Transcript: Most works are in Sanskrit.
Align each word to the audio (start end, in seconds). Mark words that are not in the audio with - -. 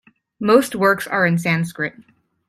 Most 0.39 0.73
works 0.75 1.05
are 1.05 1.27
in 1.27 1.37
Sanskrit. 1.37 1.93